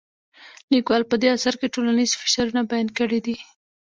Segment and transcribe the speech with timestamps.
[0.71, 3.35] لیکوال په دې اثر کې ټولنیز فشارونه بیان کړي دي.